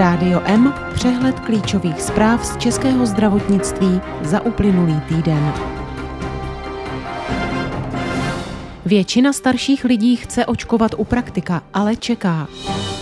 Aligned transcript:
Rádio 0.00 0.42
M, 0.44 0.74
přehled 0.94 1.40
klíčových 1.40 2.02
zpráv 2.02 2.46
z 2.46 2.56
českého 2.56 3.06
zdravotnictví 3.06 4.00
za 4.22 4.40
uplynulý 4.40 5.00
týden. 5.08 5.52
Většina 8.86 9.32
starších 9.32 9.84
lidí 9.84 10.16
chce 10.16 10.46
očkovat 10.46 10.94
u 10.96 11.04
praktika, 11.04 11.62
ale 11.74 11.96
čeká. 11.96 12.48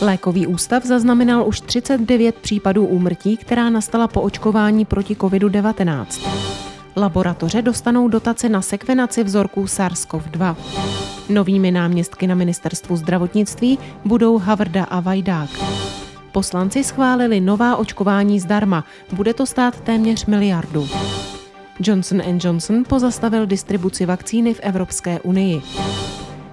Lékový 0.01 0.47
ústav 0.47 0.85
zaznamenal 0.85 1.49
už 1.49 1.61
39 1.61 2.35
případů 2.35 2.87
úmrtí, 2.87 3.37
která 3.37 3.71
nastala 3.71 4.09
po 4.09 4.21
očkování 4.21 4.85
proti 4.85 5.15
COVID-19. 5.15 6.29
Laboratoře 6.97 7.63
dostanou 7.63 8.09
dotace 8.09 8.49
na 8.49 8.63
sekvenaci 8.63 9.25
vzorků 9.25 9.65
SARS-CoV-2. 9.65 10.57
Novými 11.29 11.71
náměstky 11.71 12.27
na 12.27 12.35
ministerstvu 12.35 12.97
zdravotnictví 12.97 13.79
budou 14.05 14.39
Havrda 14.39 14.85
a 14.85 15.01
Vajdák. 15.01 15.51
Poslanci 16.39 16.85
schválili 16.85 17.41
nová 17.41 17.77
očkování 17.77 18.41
zdarma. 18.41 18.85
Bude 19.13 19.35
to 19.35 19.47
stát 19.47 19.81
téměř 19.81 20.27
miliardu. 20.27 20.89
Johnson 21.81 22.23
Johnson 22.43 22.85
pozastavil 22.89 23.47
distribuci 23.47 24.07
vakcíny 24.07 24.55
v 24.55 24.61
Evropské 24.61 25.21
unii. 25.21 25.63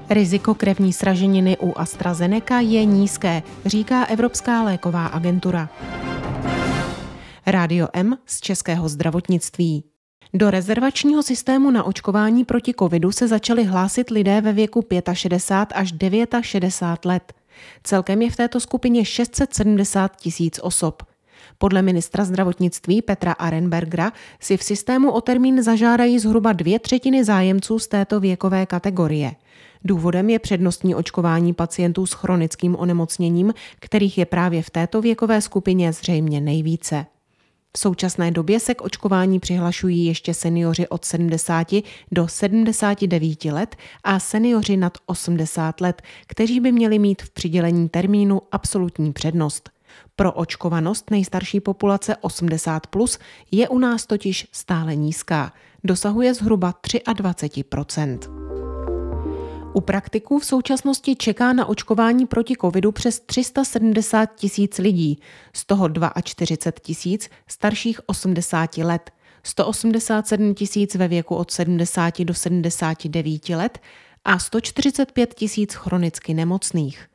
Riziko 0.09 0.53
krevní 0.53 0.93
sraženiny 0.93 1.57
u 1.57 1.73
AstraZeneca 1.77 2.59
je 2.59 2.85
nízké, 2.85 3.43
říká 3.65 4.05
Evropská 4.05 4.63
léková 4.63 5.07
agentura. 5.07 5.69
Rádio 7.45 7.87
M 7.93 8.17
z 8.25 8.41
Českého 8.41 8.89
zdravotnictví. 8.89 9.83
Do 10.35 10.51
rezervačního 10.51 11.23
systému 11.23 11.71
na 11.71 11.83
očkování 11.83 12.45
proti 12.45 12.73
covidu 12.79 13.11
se 13.11 13.27
začali 13.27 13.63
hlásit 13.63 14.09
lidé 14.09 14.41
ve 14.41 14.53
věku 14.53 14.85
65 15.13 16.33
až 16.33 16.45
69 16.47 17.05
let. 17.05 17.33
Celkem 17.83 18.21
je 18.21 18.31
v 18.31 18.35
této 18.35 18.59
skupině 18.59 19.05
670 19.05 20.15
tisíc 20.15 20.59
osob. 20.63 21.03
Podle 21.57 21.81
ministra 21.81 22.25
zdravotnictví 22.25 23.01
Petra 23.01 23.31
Arenbergera 23.31 24.11
si 24.39 24.57
v 24.57 24.63
systému 24.63 25.11
o 25.11 25.21
termín 25.21 25.63
zažádají 25.63 26.19
zhruba 26.19 26.53
dvě 26.53 26.79
třetiny 26.79 27.23
zájemců 27.23 27.79
z 27.79 27.87
této 27.87 28.19
věkové 28.19 28.65
kategorie. 28.65 29.31
Důvodem 29.83 30.29
je 30.29 30.39
přednostní 30.39 30.95
očkování 30.95 31.53
pacientů 31.53 32.05
s 32.05 32.13
chronickým 32.13 32.75
onemocněním, 32.75 33.53
kterých 33.79 34.17
je 34.17 34.25
právě 34.25 34.63
v 34.63 34.69
této 34.69 35.01
věkové 35.01 35.41
skupině 35.41 35.93
zřejmě 35.93 36.41
nejvíce. 36.41 37.05
V 37.75 37.79
současné 37.79 38.31
době 38.31 38.59
se 38.59 38.73
k 38.73 38.81
očkování 38.81 39.39
přihlašují 39.39 40.05
ještě 40.05 40.33
seniori 40.33 40.87
od 40.87 41.05
70 41.05 41.67
do 42.11 42.27
79 42.27 43.45
let 43.45 43.75
a 44.03 44.19
seniori 44.19 44.77
nad 44.77 44.97
80 45.05 45.81
let, 45.81 46.01
kteří 46.27 46.59
by 46.59 46.71
měli 46.71 46.99
mít 46.99 47.21
v 47.21 47.29
přidělení 47.29 47.89
termínu 47.89 48.41
absolutní 48.51 49.13
přednost. 49.13 49.69
Pro 50.15 50.31
očkovanost 50.31 51.11
nejstarší 51.11 51.59
populace 51.59 52.15
80 52.21 52.87
plus 52.87 53.19
je 53.51 53.69
u 53.69 53.77
nás 53.77 54.05
totiž 54.05 54.47
stále 54.51 54.95
nízká. 54.95 55.53
Dosahuje 55.83 56.33
zhruba 56.33 56.73
23 57.13 57.63
u 59.75 59.81
praktiků 59.81 60.39
v 60.39 60.45
současnosti 60.45 61.15
čeká 61.15 61.53
na 61.53 61.65
očkování 61.65 62.25
proti 62.25 62.53
covidu 62.61 62.91
přes 62.91 63.19
370 63.19 64.35
tisíc 64.35 64.77
lidí, 64.77 65.19
z 65.53 65.65
toho 65.65 65.89
42 66.23 66.79
tisíc 66.81 67.29
starších 67.47 67.99
80 68.05 68.77
let, 68.77 69.11
187 69.43 70.55
tisíc 70.55 70.95
ve 70.95 71.07
věku 71.07 71.35
od 71.35 71.51
70 71.51 72.19
do 72.19 72.33
79 72.33 73.49
let 73.49 73.79
a 74.25 74.39
145 74.39 75.33
tisíc 75.33 75.73
chronicky 75.73 76.33
nemocných. 76.33 77.07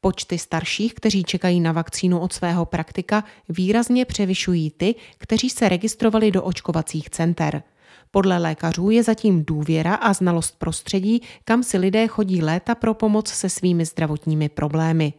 Počty 0.00 0.38
starších, 0.38 0.94
kteří 0.94 1.24
čekají 1.24 1.60
na 1.60 1.72
vakcínu 1.72 2.18
od 2.18 2.32
svého 2.32 2.64
praktika, 2.64 3.24
výrazně 3.48 4.04
převyšují 4.04 4.70
ty, 4.70 4.94
kteří 5.18 5.50
se 5.50 5.68
registrovali 5.68 6.30
do 6.30 6.42
očkovacích 6.42 7.10
center– 7.10 7.62
podle 8.16 8.38
lékařů 8.38 8.90
je 8.90 9.02
zatím 9.02 9.44
důvěra 9.44 9.94
a 9.94 10.12
znalost 10.12 10.58
prostředí, 10.58 11.22
kam 11.44 11.62
si 11.62 11.78
lidé 11.78 12.06
chodí 12.06 12.42
léta 12.42 12.74
pro 12.74 12.94
pomoc 12.94 13.28
se 13.28 13.48
svými 13.48 13.84
zdravotními 13.84 14.48
problémy. 14.48 15.12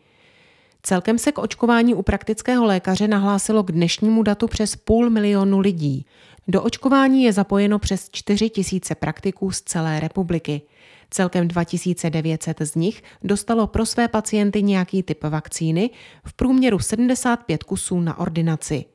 Celkem 0.84 1.18
se 1.18 1.32
k 1.32 1.38
očkování 1.38 1.96
u 1.96 2.02
praktického 2.02 2.66
lékaře 2.66 3.08
nahlásilo 3.08 3.64
k 3.64 3.72
dnešnímu 3.72 4.24
datu 4.24 4.48
přes 4.48 4.76
půl 4.76 5.10
milionu 5.10 5.60
lidí. 5.60 6.06
Do 6.48 6.64
očkování 6.64 7.24
je 7.24 7.34
zapojeno 7.34 7.80
přes 7.80 8.10
4 8.12 8.50
tisíce 8.50 8.96
praktiků 8.96 9.52
z 9.52 9.62
celé 9.62 10.00
republiky. 10.00 10.62
Celkem 11.10 11.48
2900 11.48 12.58
z 12.62 12.76
nich 12.76 13.04
dostalo 13.24 13.68
pro 13.68 13.86
své 13.86 14.08
pacienty 14.08 14.64
nějaký 14.64 15.04
typ 15.04 15.24
vakcíny, 15.24 15.90
v 16.26 16.34
průměru 16.34 16.80
75 16.80 17.64
kusů 17.64 18.00
na 18.00 18.20
ordinaci. 18.20 18.86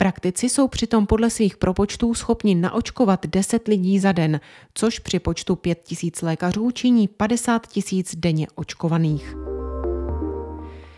Praktici 0.00 0.48
jsou 0.48 0.68
přitom 0.68 1.06
podle 1.06 1.30
svých 1.30 1.56
propočtů 1.56 2.14
schopni 2.14 2.54
naočkovat 2.54 3.26
10 3.26 3.68
lidí 3.68 3.98
za 3.98 4.12
den, 4.12 4.40
což 4.74 4.98
při 4.98 5.18
počtu 5.18 5.56
5 5.56 5.82
tisíc 5.84 6.22
lékařů 6.22 6.70
činí 6.70 7.08
50 7.08 7.66
tisíc 7.66 8.16
denně 8.16 8.46
očkovaných. 8.54 9.34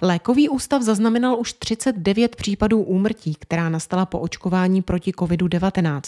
Lékový 0.02 0.48
ústav 0.48 0.82
zaznamenal 0.82 1.40
už 1.40 1.52
39 1.52 2.36
případů 2.36 2.82
úmrtí, 2.82 3.34
která 3.38 3.68
nastala 3.68 4.06
po 4.06 4.18
očkování 4.18 4.82
proti 4.82 5.10
COVID-19. 5.10 6.00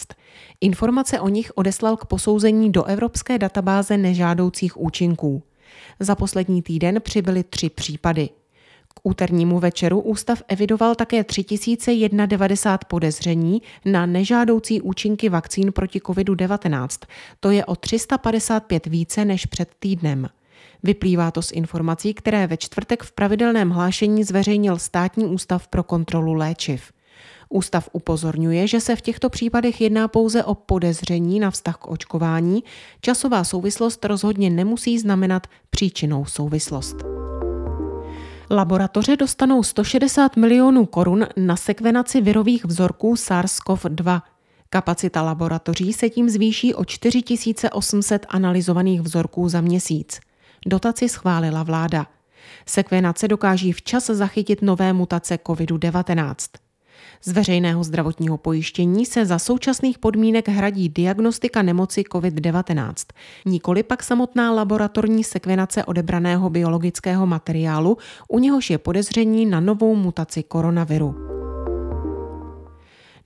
Informace 0.61 1.19
o 1.19 1.29
nich 1.29 1.51
odeslal 1.55 1.97
k 1.97 2.05
posouzení 2.05 2.71
do 2.71 2.83
Evropské 2.83 3.37
databáze 3.37 3.97
nežádoucích 3.97 4.77
účinků. 4.77 5.43
Za 5.99 6.15
poslední 6.15 6.61
týden 6.61 7.01
přibyly 7.01 7.43
tři 7.43 7.69
případy– 7.69 8.29
k 8.95 8.99
úternímu 9.03 9.59
večeru 9.59 9.99
ústav 10.01 10.43
evidoval 10.47 10.95
také 10.95 11.23
3091 11.23 12.77
podezření 12.87 13.61
na 13.85 14.05
nežádoucí 14.05 14.81
účinky 14.81 15.29
vakcín 15.29 15.71
proti 15.71 15.99
COVID-19. 15.99 17.05
To 17.39 17.51
je 17.51 17.65
o 17.65 17.75
355 17.75 18.85
více 18.85 19.25
než 19.25 19.45
před 19.45 19.69
týdnem. 19.79 20.27
Vyplývá 20.83 21.31
to 21.31 21.41
z 21.41 21.51
informací, 21.51 22.13
které 22.13 22.47
ve 22.47 22.57
čtvrtek 22.57 23.03
v 23.03 23.11
pravidelném 23.11 23.69
hlášení 23.69 24.23
zveřejnil 24.23 24.77
Státní 24.77 25.25
ústav 25.25 25.67
pro 25.67 25.83
kontrolu 25.83 26.33
léčiv. 26.33 26.91
Ústav 27.49 27.89
upozorňuje, 27.91 28.67
že 28.67 28.81
se 28.81 28.95
v 28.95 29.01
těchto 29.01 29.29
případech 29.29 29.81
jedná 29.81 30.07
pouze 30.07 30.43
o 30.43 30.55
podezření 30.55 31.39
na 31.39 31.51
vztah 31.51 31.77
k 31.77 31.87
očkování. 31.87 32.63
Časová 33.01 33.43
souvislost 33.43 34.05
rozhodně 34.05 34.49
nemusí 34.49 34.99
znamenat 34.99 35.47
příčinou 35.69 36.25
souvislost. 36.25 37.24
Laboratoře 38.51 39.15
dostanou 39.17 39.63
160 39.63 40.35
milionů 40.35 40.85
korun 40.85 41.27
na 41.37 41.55
sekvenaci 41.55 42.21
virových 42.21 42.65
vzorků 42.65 43.13
SARS-CoV-2. 43.13 44.21
Kapacita 44.69 45.21
laboratoří 45.21 45.93
se 45.93 46.09
tím 46.09 46.29
zvýší 46.29 46.73
o 46.73 46.85
4800 46.85 48.25
analyzovaných 48.29 49.01
vzorků 49.01 49.49
za 49.49 49.61
měsíc. 49.61 50.19
Dotaci 50.65 51.09
schválila 51.09 51.63
vláda. 51.63 52.07
Sekvenace 52.65 53.27
dokáží 53.27 53.71
včas 53.71 54.05
zachytit 54.05 54.61
nové 54.61 54.93
mutace 54.93 55.35
COVID-19. 55.35 56.35
Z 57.27 57.31
veřejného 57.31 57.83
zdravotního 57.83 58.37
pojištění 58.37 59.05
se 59.05 59.25
za 59.25 59.39
současných 59.39 59.99
podmínek 59.99 60.49
hradí 60.49 60.89
diagnostika 60.89 61.61
nemoci 61.61 62.01
COVID-19, 62.01 62.93
nikoli 63.45 63.83
pak 63.83 64.03
samotná 64.03 64.51
laboratorní 64.51 65.23
sekvenace 65.23 65.83
odebraného 65.83 66.49
biologického 66.49 67.25
materiálu, 67.25 67.97
u 68.27 68.39
něhož 68.39 68.69
je 68.69 68.77
podezření 68.77 69.45
na 69.45 69.59
novou 69.59 69.95
mutaci 69.95 70.43
koronaviru. 70.43 71.15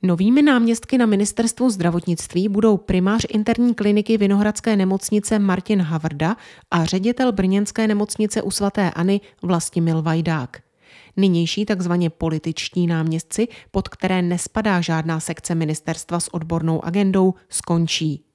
Novými 0.03 0.41
náměstky 0.41 0.97
na 0.97 1.05
ministerstvu 1.05 1.69
zdravotnictví 1.69 2.49
budou 2.49 2.77
primář 2.77 3.25
interní 3.29 3.75
kliniky 3.75 4.17
Vinohradské 4.17 4.75
nemocnice 4.75 5.39
Martin 5.39 5.81
Havrda 5.81 6.35
a 6.71 6.85
ředitel 6.85 7.31
brněnské 7.31 7.87
nemocnice 7.87 8.41
u 8.41 8.51
svatéAny 8.51 9.21
Vlastimil 9.41 10.01
Vajdák. 10.01 10.68
Nynější 11.19 11.65
takzvaně 11.65 12.09
političtí 12.09 12.87
náměstci, 12.87 13.47
pod 13.71 13.89
které 13.89 14.21
nespadá 14.21 14.81
žádná 14.81 15.19
sekce 15.19 15.55
ministerstva 15.55 16.19
s 16.19 16.33
odbornou 16.33 16.85
agendou, 16.85 17.33
skončí. 17.49 18.25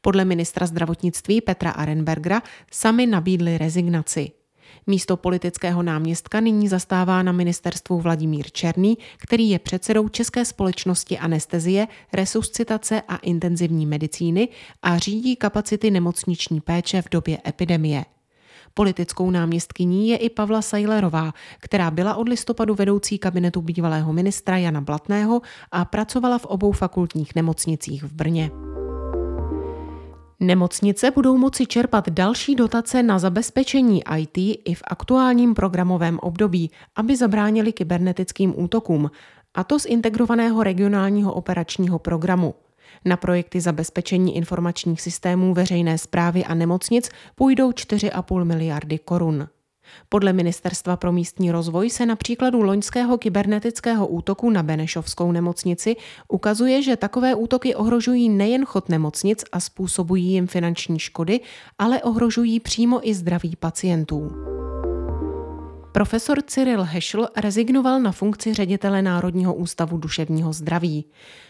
Podle 0.00 0.24
ministra 0.24 0.66
zdravotnictví 0.66 1.40
Petra 1.40 1.70
Arenbergera 1.70 2.42
sami 2.72 3.06
nabídli 3.06 3.58
rezignaci. 3.58 4.30
Místo 4.86 5.16
politického 5.16 5.82
náměstka 5.82 6.40
nyní 6.40 6.68
zastává 6.68 7.22
na 7.22 7.32
ministerstvu 7.32 8.00
Vladimír 8.00 8.50
Černý, 8.50 8.98
který 9.16 9.50
je 9.50 9.58
předsedou 9.58 10.08
České 10.08 10.44
společnosti 10.44 11.18
anestezie, 11.18 11.88
resuscitace 12.12 13.02
a 13.08 13.16
intenzivní 13.16 13.86
medicíny 13.86 14.48
a 14.82 14.98
řídí 14.98 15.36
kapacity 15.36 15.90
nemocniční 15.90 16.60
péče 16.60 17.02
v 17.02 17.10
době 17.10 17.38
epidemie. 17.46 18.04
Politickou 18.74 19.30
náměstkyní 19.30 20.08
je 20.08 20.16
i 20.16 20.30
Pavla 20.30 20.62
Sajlerová, 20.62 21.32
která 21.58 21.90
byla 21.90 22.14
od 22.14 22.28
listopadu 22.28 22.74
vedoucí 22.74 23.18
kabinetu 23.18 23.60
bývalého 23.60 24.12
ministra 24.12 24.56
Jana 24.56 24.80
Blatného 24.80 25.40
a 25.72 25.84
pracovala 25.84 26.38
v 26.38 26.44
obou 26.44 26.72
fakultních 26.72 27.34
nemocnicích 27.34 28.02
v 28.04 28.12
Brně. 28.12 28.50
Nemocnice 30.40 31.10
budou 31.10 31.36
moci 31.36 31.66
čerpat 31.66 32.08
další 32.08 32.54
dotace 32.54 33.02
na 33.02 33.18
zabezpečení 33.18 34.02
IT 34.16 34.38
i 34.38 34.74
v 34.74 34.82
aktuálním 34.84 35.54
programovém 35.54 36.18
období, 36.18 36.70
aby 36.96 37.16
zabránili 37.16 37.72
kybernetickým 37.72 38.54
útokům, 38.56 39.10
a 39.54 39.64
to 39.64 39.78
z 39.78 39.86
integrovaného 39.86 40.62
regionálního 40.62 41.34
operačního 41.34 41.98
programu. 41.98 42.54
Na 43.04 43.16
projekty 43.16 43.60
zabezpečení 43.60 44.36
informačních 44.36 45.00
systémů 45.00 45.54
veřejné 45.54 45.98
zprávy 45.98 46.44
a 46.44 46.54
nemocnic 46.54 47.08
půjdou 47.34 47.70
4,5 47.70 48.44
miliardy 48.44 48.98
korun. 48.98 49.48
Podle 50.08 50.32
Ministerstva 50.32 50.96
pro 50.96 51.12
místní 51.12 51.50
rozvoj 51.50 51.90
se 51.90 52.06
na 52.06 52.16
příkladu 52.16 52.62
loňského 52.62 53.18
kybernetického 53.18 54.06
útoku 54.06 54.50
na 54.50 54.62
Benešovskou 54.62 55.32
nemocnici 55.32 55.96
ukazuje, 56.28 56.82
že 56.82 56.96
takové 56.96 57.34
útoky 57.34 57.74
ohrožují 57.74 58.28
nejen 58.28 58.64
chod 58.64 58.88
nemocnic 58.88 59.44
a 59.52 59.60
způsobují 59.60 60.26
jim 60.26 60.46
finanční 60.46 60.98
škody, 60.98 61.40
ale 61.78 62.02
ohrožují 62.02 62.60
přímo 62.60 63.08
i 63.08 63.14
zdraví 63.14 63.56
pacientů. 63.56 64.30
Profesor 65.92 66.42
Cyril 66.42 66.84
Heschel 66.84 67.28
rezignoval 67.36 68.00
na 68.00 68.12
funkci 68.12 68.54
ředitele 68.54 69.02
Národního 69.02 69.54
ústavu 69.54 69.96
duševního 69.96 70.52
zdraví. 70.52 71.04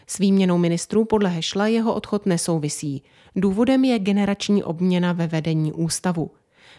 S 0.07 0.19
výměnou 0.19 0.59
ministrů 0.59 1.05
podle 1.05 1.31
Heschla 1.31 1.67
jeho 1.67 1.95
odchod 1.95 2.27
nesouvisí. 2.27 3.03
Důvodem 3.37 3.85
je 3.85 3.99
generační 3.99 4.65
obměna 4.65 5.13
ve 5.13 5.27
vedení 5.27 5.73
ústavu. 5.73 6.31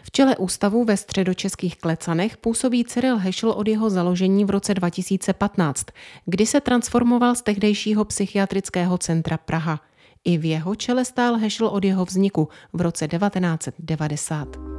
V 0.02 0.10
čele 0.10 0.36
ústavu 0.36 0.84
ve 0.84 0.96
středočeských 0.96 1.76
Klecanech 1.78 2.36
působí 2.36 2.84
Cyril 2.84 3.18
Heschel 3.18 3.50
od 3.50 3.68
jeho 3.68 3.90
založení 3.90 4.44
v 4.44 4.50
roce 4.50 4.74
2015, 4.74 5.86
kdy 6.26 6.46
se 6.46 6.60
transformoval 6.60 7.34
z 7.34 7.42
tehdejšího 7.42 8.04
psychiatrického 8.04 8.98
centra 8.98 9.36
Praha. 9.36 9.80
I 10.24 10.38
v 10.38 10.44
jeho 10.44 10.74
čele 10.74 11.04
stál 11.04 11.36
Heschel 11.36 11.66
od 11.66 11.84
jeho 11.84 12.04
vzniku 12.04 12.48
v 12.72 12.80
roce 12.80 13.08
1990. 13.08 14.71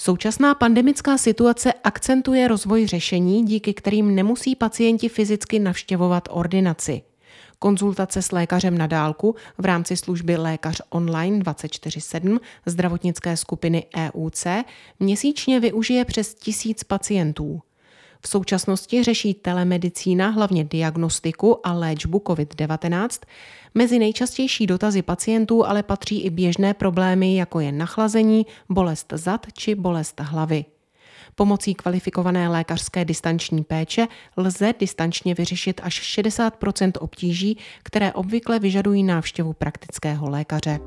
Současná 0.00 0.54
pandemická 0.54 1.18
situace 1.18 1.72
akcentuje 1.72 2.48
rozvoj 2.48 2.86
řešení, 2.86 3.44
díky 3.44 3.74
kterým 3.74 4.14
nemusí 4.14 4.56
pacienti 4.56 5.08
fyzicky 5.08 5.58
navštěvovat 5.58 6.28
ordinaci. 6.30 7.02
Konzultace 7.58 8.22
s 8.22 8.32
lékařem 8.32 8.78
na 8.78 8.86
dálku 8.86 9.34
v 9.58 9.64
rámci 9.64 9.96
služby 9.96 10.36
Lékař 10.36 10.80
online 10.90 11.38
24/7 11.38 12.40
zdravotnické 12.66 13.36
skupiny 13.36 13.86
EUC 13.96 14.46
měsíčně 15.00 15.60
využije 15.60 16.04
přes 16.04 16.34
tisíc 16.34 16.84
pacientů. 16.84 17.60
V 18.20 18.28
současnosti 18.28 19.02
řeší 19.02 19.34
telemedicína 19.34 20.28
hlavně 20.28 20.64
diagnostiku 20.64 21.66
a 21.66 21.72
léčbu 21.72 22.18
COVID-19. 22.18 23.08
Mezi 23.74 23.98
nejčastější 23.98 24.66
dotazy 24.66 25.02
pacientů 25.02 25.66
ale 25.66 25.82
patří 25.82 26.20
i 26.22 26.30
běžné 26.30 26.74
problémy, 26.74 27.36
jako 27.36 27.60
je 27.60 27.72
nachlazení, 27.72 28.46
bolest 28.68 29.12
zad 29.16 29.46
či 29.52 29.74
bolest 29.74 30.20
hlavy. 30.20 30.64
Pomocí 31.34 31.74
kvalifikované 31.74 32.48
lékařské 32.48 33.04
distanční 33.04 33.64
péče 33.64 34.06
lze 34.36 34.74
distančně 34.78 35.34
vyřešit 35.34 35.80
až 35.84 36.18
60% 36.18 36.92
obtíží, 37.00 37.58
které 37.82 38.12
obvykle 38.12 38.58
vyžadují 38.58 39.02
návštěvu 39.02 39.52
praktického 39.52 40.30
lékaře. 40.30 40.78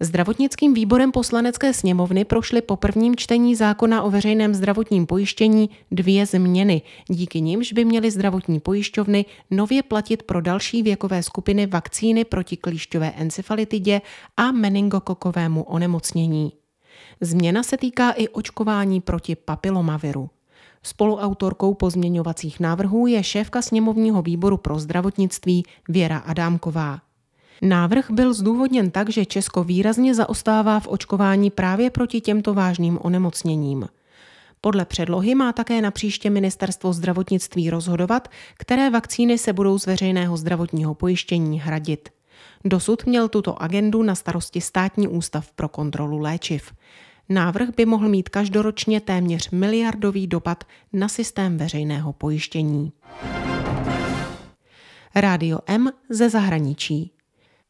Zdravotnickým 0.00 0.74
výborem 0.74 1.12
poslanecké 1.12 1.74
sněmovny 1.74 2.24
prošly 2.24 2.62
po 2.62 2.76
prvním 2.76 3.16
čtení 3.16 3.54
zákona 3.54 4.02
o 4.02 4.10
veřejném 4.10 4.54
zdravotním 4.54 5.06
pojištění 5.06 5.70
dvě 5.90 6.26
změny, 6.26 6.82
díky 7.08 7.40
nimž 7.40 7.72
by 7.72 7.84
měly 7.84 8.10
zdravotní 8.10 8.60
pojišťovny 8.60 9.24
nově 9.50 9.82
platit 9.82 10.22
pro 10.22 10.40
další 10.40 10.82
věkové 10.82 11.22
skupiny 11.22 11.66
vakcíny 11.66 12.24
proti 12.24 12.56
klíšťové 12.56 13.10
encefalitidě 13.16 14.00
a 14.36 14.52
meningokokovému 14.52 15.62
onemocnění. 15.62 16.52
Změna 17.20 17.62
se 17.62 17.76
týká 17.76 18.10
i 18.10 18.28
očkování 18.28 19.00
proti 19.00 19.36
papilomaviru. 19.36 20.30
Spoluautorkou 20.82 21.74
pozměňovacích 21.74 22.60
návrhů 22.60 23.06
je 23.06 23.24
šéfka 23.24 23.62
sněmovního 23.62 24.22
výboru 24.22 24.56
pro 24.56 24.78
zdravotnictví 24.78 25.62
Věra 25.88 26.18
Adámková. 26.18 27.03
Návrh 27.62 28.10
byl 28.10 28.34
zdůvodněn 28.34 28.90
tak, 28.90 29.10
že 29.10 29.26
Česko 29.26 29.64
výrazně 29.64 30.14
zaostává 30.14 30.80
v 30.80 30.88
očkování 30.88 31.50
právě 31.50 31.90
proti 31.90 32.20
těmto 32.20 32.54
vážným 32.54 32.98
onemocněním. 33.02 33.88
Podle 34.60 34.84
předlohy 34.84 35.34
má 35.34 35.52
také 35.52 35.80
na 35.80 35.90
příště 35.90 36.30
ministerstvo 36.30 36.92
zdravotnictví 36.92 37.70
rozhodovat, 37.70 38.28
které 38.58 38.90
vakcíny 38.90 39.38
se 39.38 39.52
budou 39.52 39.78
z 39.78 39.86
veřejného 39.86 40.36
zdravotního 40.36 40.94
pojištění 40.94 41.60
hradit. 41.60 42.08
Dosud 42.64 43.06
měl 43.06 43.28
tuto 43.28 43.62
agendu 43.62 44.02
na 44.02 44.14
starosti 44.14 44.60
státní 44.60 45.08
ústav 45.08 45.50
pro 45.52 45.68
kontrolu 45.68 46.18
léčiv. 46.18 46.72
Návrh 47.28 47.68
by 47.76 47.86
mohl 47.86 48.08
mít 48.08 48.28
každoročně 48.28 49.00
téměř 49.00 49.50
miliardový 49.50 50.26
dopad 50.26 50.64
na 50.92 51.08
systém 51.08 51.56
veřejného 51.56 52.12
pojištění. 52.12 52.92
Rádio 55.14 55.58
M 55.66 55.90
ze 56.10 56.30
zahraničí. 56.30 57.10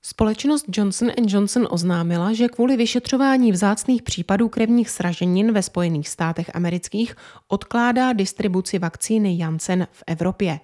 Společnost 0.07 0.67
Johnson 0.77 1.11
Johnson 1.27 1.69
oznámila, 1.71 2.33
že 2.33 2.49
kvůli 2.49 2.77
vyšetřování 2.77 3.53
vzácných 3.53 4.03
případů 4.03 4.49
krevních 4.49 4.91
sraženin 4.91 5.53
ve 5.53 5.63
Spojených 5.63 6.09
státech 6.09 6.51
amerických 6.55 7.17
odkládá 7.49 8.13
distribuci 8.13 8.79
vakcíny 8.79 9.39
Janssen 9.39 9.87
v 9.93 10.03
Evropě. 10.07 10.61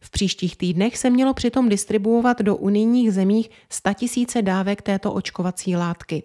V 0.00 0.10
příštích 0.10 0.56
týdnech 0.56 0.98
se 0.98 1.10
mělo 1.10 1.34
přitom 1.34 1.68
distribuovat 1.68 2.40
do 2.40 2.56
unijních 2.56 3.12
zemích 3.12 3.50
100 3.68 3.90
000 4.16 4.26
dávek 4.40 4.82
této 4.82 5.12
očkovací 5.12 5.76
látky. 5.76 6.22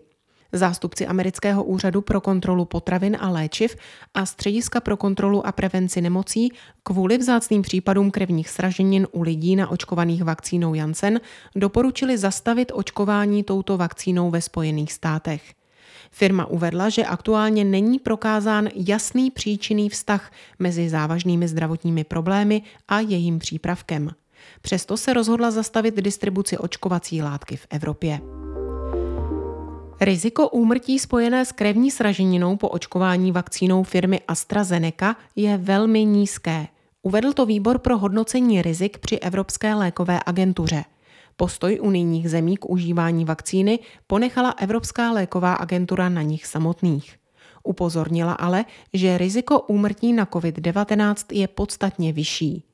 Zástupci 0.51 1.07
amerického 1.07 1.63
úřadu 1.63 2.01
pro 2.01 2.21
kontrolu 2.21 2.65
potravin 2.65 3.17
a 3.19 3.29
léčiv 3.29 3.75
a 4.13 4.25
střediska 4.25 4.79
pro 4.79 4.97
kontrolu 4.97 5.47
a 5.47 5.51
prevenci 5.51 6.01
nemocí 6.01 6.51
kvůli 6.83 7.17
vzácným 7.17 7.61
případům 7.61 8.11
krevních 8.11 8.49
sraženin 8.49 9.07
u 9.11 9.21
lidí 9.21 9.55
na 9.55 9.71
očkovaných 9.71 10.23
vakcínou 10.23 10.73
Janssen 10.73 11.19
doporučili 11.55 12.17
zastavit 12.17 12.71
očkování 12.75 13.43
touto 13.43 13.77
vakcínou 13.77 14.29
ve 14.29 14.41
Spojených 14.41 14.93
státech. 14.93 15.53
Firma 16.11 16.45
uvedla, 16.45 16.89
že 16.89 17.05
aktuálně 17.05 17.63
není 17.63 17.99
prokázán 17.99 18.69
jasný 18.75 19.31
příčinný 19.31 19.89
vztah 19.89 20.31
mezi 20.59 20.89
závažnými 20.89 21.47
zdravotními 21.47 22.03
problémy 22.03 22.61
a 22.87 22.99
jejím 22.99 23.39
přípravkem. 23.39 24.09
Přesto 24.61 24.97
se 24.97 25.13
rozhodla 25.13 25.51
zastavit 25.51 25.95
distribuci 25.95 26.57
očkovací 26.57 27.21
látky 27.21 27.57
v 27.57 27.67
Evropě. 27.69 28.19
Riziko 29.99 30.49
úmrtí 30.49 30.99
spojené 30.99 31.45
s 31.45 31.51
krevní 31.51 31.91
sraženinou 31.91 32.57
po 32.57 32.69
očkování 32.69 33.31
vakcínou 33.31 33.83
firmy 33.83 34.21
AstraZeneca 34.27 35.15
je 35.35 35.57
velmi 35.57 36.05
nízké. 36.05 36.67
Uvedl 37.01 37.33
to 37.33 37.45
výbor 37.45 37.79
pro 37.79 37.97
hodnocení 37.97 38.61
rizik 38.61 38.97
při 38.97 39.19
Evropské 39.19 39.73
lékové 39.73 40.19
agentuře. 40.25 40.83
Postoj 41.35 41.79
unijních 41.81 42.29
zemí 42.29 42.57
k 42.57 42.69
užívání 42.69 43.25
vakcíny 43.25 43.79
ponechala 44.07 44.49
Evropská 44.49 45.11
léková 45.11 45.53
agentura 45.53 46.09
na 46.09 46.21
nich 46.21 46.45
samotných. 46.45 47.15
Upozornila 47.63 48.33
ale, 48.33 48.65
že 48.93 49.17
riziko 49.17 49.59
úmrtí 49.59 50.13
na 50.13 50.25
COVID-19 50.25 51.15
je 51.31 51.47
podstatně 51.47 52.13
vyšší. 52.13 52.66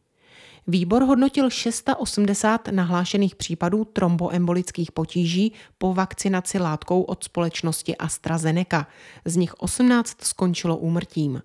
Výbor 0.67 1.03
hodnotil 1.03 1.49
680 1.49 2.67
nahlášených 2.67 3.35
případů 3.35 3.85
tromboembolických 3.85 4.91
potíží 4.91 5.53
po 5.77 5.93
vakcinaci 5.93 6.59
látkou 6.59 7.01
od 7.01 7.23
společnosti 7.23 7.97
AstraZeneca. 7.97 8.87
Z 9.25 9.35
nich 9.35 9.53
18 9.53 10.17
skončilo 10.23 10.77
úmrtím. 10.77 11.41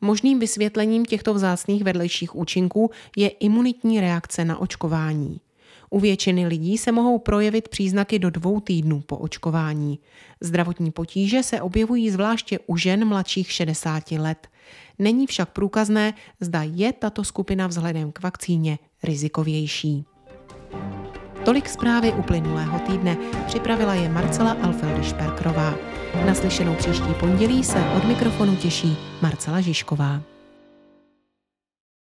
Možným 0.00 0.38
vysvětlením 0.38 1.04
těchto 1.04 1.34
vzácných 1.34 1.84
vedlejších 1.84 2.36
účinků 2.36 2.90
je 3.16 3.28
imunitní 3.28 4.00
reakce 4.00 4.44
na 4.44 4.58
očkování. 4.58 5.40
U 5.90 6.00
většiny 6.00 6.46
lidí 6.46 6.78
se 6.78 6.92
mohou 6.92 7.18
projevit 7.18 7.68
příznaky 7.68 8.18
do 8.18 8.30
dvou 8.30 8.60
týdnů 8.60 9.00
po 9.00 9.16
očkování. 9.16 9.98
Zdravotní 10.40 10.90
potíže 10.90 11.42
se 11.42 11.60
objevují 11.60 12.10
zvláště 12.10 12.58
u 12.66 12.76
žen 12.76 13.04
mladších 13.04 13.52
60 13.52 14.10
let. 14.10 14.48
Není 14.98 15.26
však 15.26 15.48
průkazné, 15.50 16.14
zda 16.40 16.62
je 16.62 16.92
tato 16.92 17.24
skupina 17.24 17.66
vzhledem 17.66 18.12
k 18.12 18.22
vakcíně 18.22 18.78
rizikovější. 19.02 20.04
Tolik 21.44 21.68
zprávy 21.68 22.12
uplynulého 22.12 22.78
týdne. 22.78 23.16
Připravila 23.46 23.94
je 23.94 24.08
Marcela 24.08 24.54
Alfeldy-Šperkrová. 24.54 25.74
Naslyšenou 26.26 26.74
příští 26.74 27.14
pondělí 27.20 27.64
se 27.64 27.90
od 27.96 28.04
mikrofonu 28.04 28.56
těší 28.56 28.96
Marcela 29.22 29.60
Žižková. 29.60 30.22